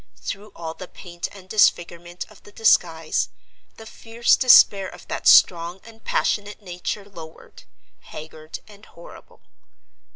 Through 0.19 0.51
all 0.55 0.73
the 0.73 0.87
paint 0.87 1.27
and 1.31 1.47
disfigurement 1.47 2.25
of 2.27 2.41
the 2.41 2.51
disguise, 2.51 3.29
the 3.77 3.85
fierce 3.85 4.35
despair 4.35 4.89
of 4.89 5.07
that 5.09 5.27
strong 5.27 5.79
and 5.83 6.03
passionate 6.03 6.59
nature 6.63 7.05
lowered, 7.05 7.65
haggard 7.99 8.61
and 8.67 8.83
horrible. 8.87 9.41